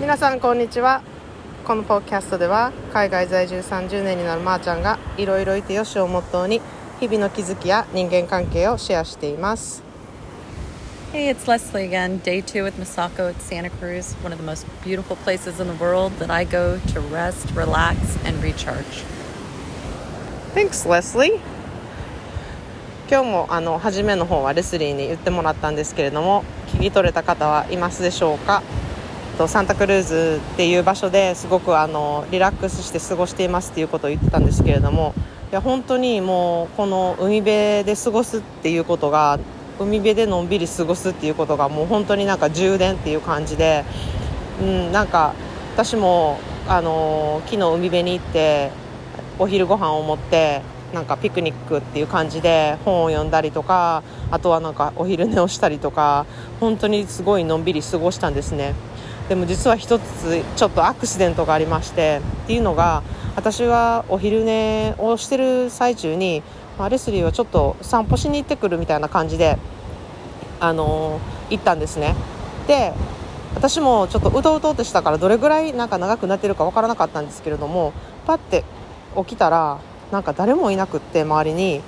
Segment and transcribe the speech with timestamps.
[0.00, 1.02] 皆さんこんにちは
[1.66, 6.62] このポッキャストでは海外在住30年になるまーちゃんがいろいろいてよしをモットーに
[7.00, 9.82] 日々の気づきや人間関係をシェアしています
[11.12, 12.22] Hey, it's Leslie again.
[12.22, 15.74] Day two with Masako at Santa Cruz, one of the most beautiful places in the
[15.74, 19.04] world that I go to rest, relax, and recharge.
[20.54, 21.38] Thanks Leslie
[23.10, 28.62] 今日もあの初めの方はレスリーに言ってもらったんですけれども聞き取れた方はいますでしょうか
[29.38, 35.14] とサンタクルーズっていう場所ですごくあのリラックスして過ごしていますっていうことを言ってたんですけれども
[35.50, 39.38] いや本当にもうこの海辺で過ごすっていうことが
[39.78, 43.84] 海辺でのんびり過ごすっていうことがもう本当になんか充電っていう感じで、
[44.60, 45.34] うん、なんか
[45.74, 46.38] 私も
[46.68, 48.70] あの昨日海辺に行って
[49.38, 56.26] お昼ご飯を持ってなんかピクニックっていう感じで本を読んだりとかあとはなんかお昼寝をしたりとか
[56.58, 58.74] 本当にすごいのんびり過ごしたんですね。
[59.30, 63.04] でも実は一つちょっとアクシデントがありましてっていうのが
[63.36, 66.42] 私はお昼寝をしてる最中に、
[66.76, 69.56] まあ、レスリーはちょっと散歩しに行ってくるみたいな感じで
[70.58, 72.16] あのー、行ったんですね。
[72.66, 72.92] で
[73.54, 77.92] 私もちょっとうとうとってしたからどれぐらいなんか長くなってるか分からなかったんですけれども
[78.26, 78.64] パッて
[79.16, 79.78] 起きたら
[80.10, 81.82] なんか誰もいなくって周りに。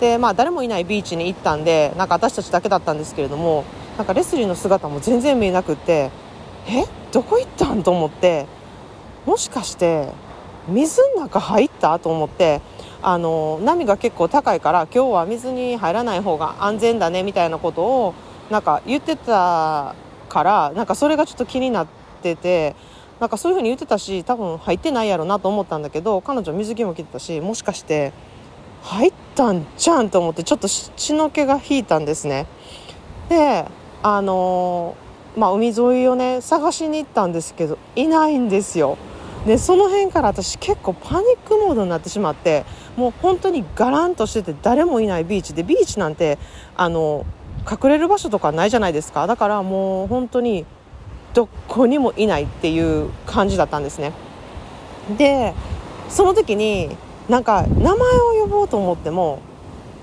[0.00, 3.64] でまあ誰もいないビーチに行ったんでなんか私たちだけだったんですけれども
[3.96, 6.10] なんかレスリーの姿も全然見えなくって
[6.66, 6.84] え？
[7.12, 7.82] どこ行ったん？
[7.82, 8.46] と思って。
[9.26, 10.08] もしかして
[10.68, 11.98] 水の中入った？
[11.98, 12.60] と思って。
[13.06, 18.14] あの波が結構高いから今日は水に入らない方が安全だねみたいなことを
[18.48, 19.94] なんか言ってた
[20.30, 21.86] からなんかそれがちょっと気になっ
[22.22, 22.74] てて
[23.20, 28.14] なんかそういう風に言ってたし多分入ってないやろなと思ったんだけど彼女水着も着てたしもしかして
[28.84, 32.46] 入ったんじゃんと思ってちょっと血の気が引いたんですね。
[33.28, 33.66] で
[34.02, 34.96] あの
[35.36, 38.96] まあ、海沿いをね探しに行ったんですけどいないんですよ。
[39.46, 42.64] でその辺から私結構パニックモードになってしまって
[42.96, 46.38] もう本当にガランとしてて誰もいないビーチでビーチなんて
[46.76, 47.26] あの
[47.70, 49.26] 隠れる場所とかないじゃないですか。
[49.26, 50.64] だからもう本当に
[51.34, 54.12] どこにもいないっていう感じだったんですね。
[55.18, 55.52] で
[56.08, 56.96] その時に
[57.28, 57.96] なんか名前を
[58.42, 59.40] 呼ぼうと思っても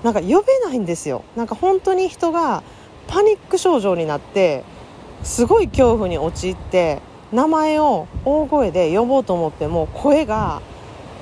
[0.04, 1.24] なんか呼べないんですよ。
[1.36, 2.62] なんか本当に人が
[3.08, 4.64] パニック症状になって
[5.22, 7.00] すごい恐怖に陥って
[7.32, 10.60] 名前を大声で呼ぼうと思っても声が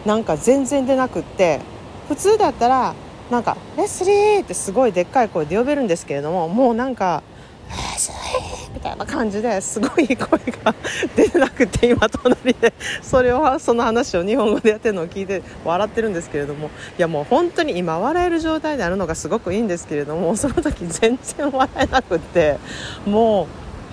[0.05, 1.61] なんか全然出なくって
[2.09, 2.95] 普通だったら
[3.31, 7.23] なんか「レスリー!」ってすごいでっかい声で呼べるんですけれどももうなんか
[7.71, 10.17] 「レスリー!」みたいな感じですごい声
[10.65, 10.75] が
[11.15, 12.73] 出なくて今隣で
[13.03, 22.59] それをその話を日本語でやってるのを聞いて笑ってるんですけれどもいやもう本当に今笑える状態であるのがすごくいいんですけれどもその時全然笑えなくって
[23.07, 23.47] もう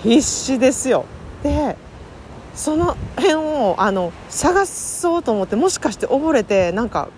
[0.04, 1.06] 必死ですよ。
[1.44, 1.78] で
[2.56, 7.10] その辺をあの探そうと思ってもしかして溺れてなんか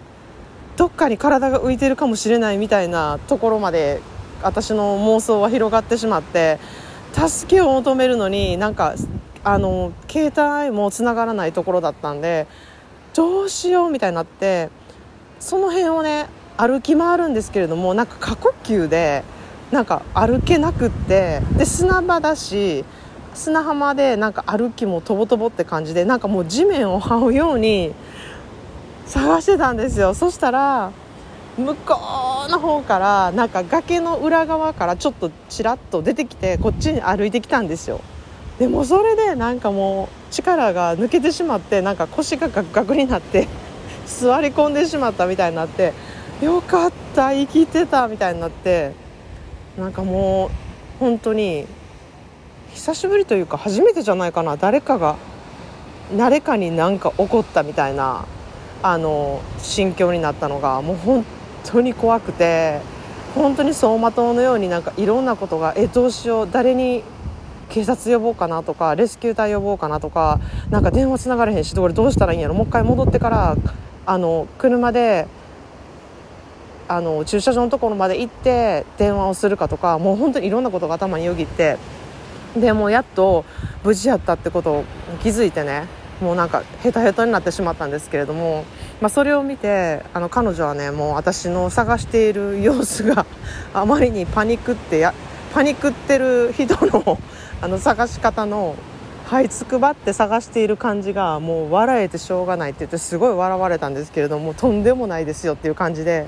[0.76, 4.02] どっかに体が浮いてるかもしれないみたいなところまで
[4.44, 6.60] 私の妄想は広がってしまって
[7.14, 8.96] 助けを求めるのになんか
[9.44, 12.48] あの携帯もつながらないところだったんで
[13.14, 14.70] どうしようみたいになって
[15.40, 19.24] その辺をね歩き回るんですけれどもなんか過呼吸で
[19.72, 22.84] なんか歩けなくってで砂場だし
[23.36, 27.94] 砂浜でなんか歩きもとぼとぼって感じでなんかもう地面を這うように
[29.06, 30.14] 探してたんですよ。
[30.14, 30.92] そしたら
[31.58, 31.96] 向こ
[32.48, 38.02] うの方からなんか崖の裏側からちょっとちらっと出てきてこっちに歩いてきたんですよ。
[38.58, 43.48] でもそれでなんかもう力が抜けてしまってなんか腰がガクガクになって
[44.06, 45.94] 座り込んでしまったみたいになって
[46.42, 49.09] よかった生きてたみたいになって。
[49.80, 50.50] なんかもう
[51.00, 51.66] 本当に
[52.74, 55.16] 久しぶりというか初めてじゃないかな誰かが
[56.18, 58.26] 誰かに何か起こったみたいな
[58.84, 61.26] あの心境になったのがもう本
[61.64, 62.82] 当に怖くて
[63.36, 67.04] 本当に走馬灯のようになんかいろんなことがえどうしよう誰に
[67.70, 70.40] 警察呼ぼうかなとかレスキュー隊呼ぼうかなとか
[70.72, 73.56] なんか電話つながれへんしどれどうしたらいいんやろもう一回戻ってから
[74.06, 75.28] あの車で
[76.90, 81.78] あの駐車場のところまで行って電話をするかとかもう本当にいろんなことが頭によぎって
[82.58, 83.46] でもやっと
[83.84, 84.84] 無事やったってことを
[85.22, 85.88] 気づいてね
[86.20, 88.66] もうなんかヘタヘタになってしまったんですけれども、
[89.02, 93.26] まあ、それを見てあの彼女はねもう私の探している様子が
[93.74, 95.14] あまりにパニックってや
[95.54, 97.20] パニックってる人の
[97.62, 98.76] あの探し方の
[99.30, 106.26] 這いつくばって探している感じがもう笑えてしょうがないって言ってすごい笑われたんですけれどもとんでもないですよっていう感じで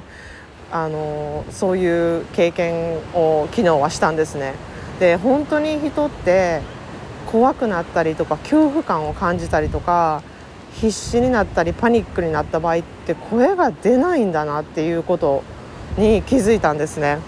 [0.71, 4.53] あのそういう経験を昨日はしたんですね
[4.99, 6.61] で本当に人って
[7.31, 10.23] 怖くなったりとか恐怖感を感じたりとか
[10.73, 15.43] 必死になったりパニックになった場合って声が出ないんだなっていうこと
[15.97, 17.19] に気づいたんですね。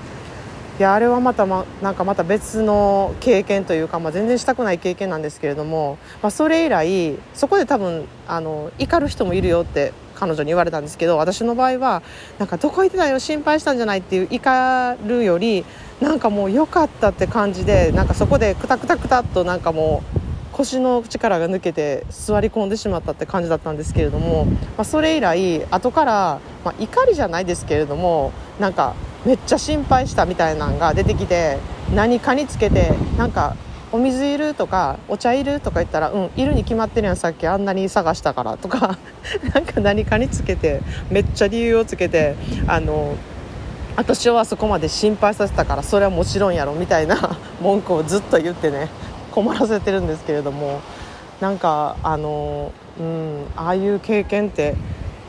[0.80, 9.94] いやあれはまた、ま、なんかまた別の経験というか、まあ、全然したくない経験なんですけれども、まあ、それ以来そこで多分あの怒る人もいるよって
[10.24, 12.02] 彼女に言われたんですけど私の場合は
[12.40, 15.66] なんかどこ行ってたよ心配したんじゃないっていう怒るより
[16.00, 20.20] なんかもう良かったって感じでなんかそこでクタクタクタっとなんかもう
[20.54, 31.58] 腰の力が抜けて座り込んでしまったって感じだったんですけれども、まあ、それ以来後から、まあ、怒りじゃないですけれどもなんかめっちゃ心配したみたいなのが出てきて
[31.94, 33.56] 何かにつけてなんか
[33.94, 38.98] お水いるとかお茶いるとか言ったらうんいるに決まってるやんさっきあんなに探したからとか。
[39.54, 42.36] なんか何かにつけてめっちゃ理由をつけて
[42.68, 43.16] あの
[43.96, 48.90] 私はそこまで心配させたからそれはもちろんやろみたいな 文句をずっと言ってね
[49.32, 50.82] 困らせてるんですけれども。
[51.42, 54.76] なんかあの、うん、ああいう経験って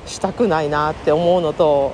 [0.06, 1.92] したくないなって思うのと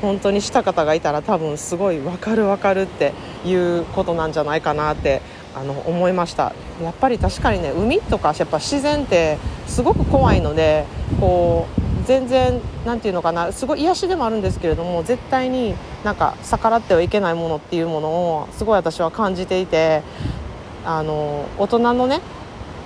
[0.00, 3.12] 本当にした方がいたら多分すごい分かる分かるって
[3.44, 5.20] いうことなんじゃないかなって
[5.54, 6.52] あの思いました。
[6.82, 10.84] やっぱり確かにね海とかやっぱ自然ってすごく怖いので
[11.20, 15.74] こう全然何て言うのかなすごい癒しでもあるんですけれども絶対に
[16.04, 20.02] なんか逆らってはいけないものっていうものをすごい私は感じていて
[20.84, 22.20] あの大人のね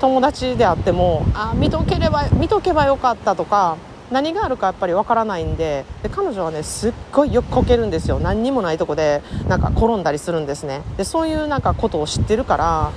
[0.01, 3.77] 友達であってもあ見とければ見とけばよかったとか
[4.15, 8.21] 何があるかやっぱりわからないんでで彼女はねすっごいよくこけるんですよ。
[8.21, 10.83] 何にもないとこでなんか転んだりするんですね。
[10.97, 12.93] でそういうなんかことを知ってるから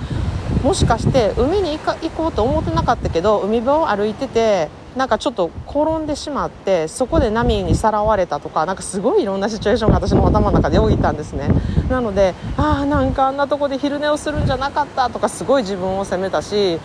[0.62, 11.50] もしかして海に行こうと思ってなかったけど海辺を歩いててなんかちょっと転んでしまってそこで波にさらわれたとかなんかすごいいろんなシチュエーションが私の頭の中でよぎったんですね。
[11.90, 16.80] なのでああなんかあんなとこで昼寝をするんじゃなかったとかすごい自分を責めたし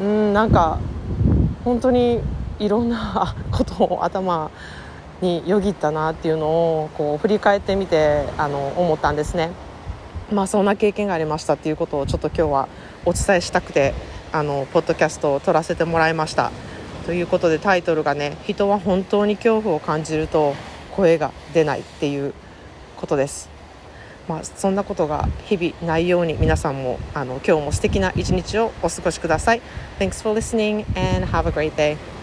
[0.00, 0.78] うんなんか
[1.64, 2.22] 本当に
[2.58, 4.50] いろんなことを頭
[5.20, 9.50] によぎったなっていうのをこう振り返ってみてあの思ったんですね。
[10.32, 12.68] まあ、そんな経験がありましたっていうことをちょっと今日は
[13.06, 13.94] お伝えしたくて
[14.30, 16.50] あのポッドキャストを撮らせてもらいました。
[17.06, 20.54] ということでタイトルがね「人は本当に恐怖を感じると
[20.94, 22.34] 声が出ない」っていう
[22.96, 23.48] ことです。
[24.28, 29.62] まあ、そんなことが日々ないように皆さんもあの今日も素敵な一日をお過ごしください。
[29.98, 30.84] Thanks for listening
[31.14, 32.17] and have a great day.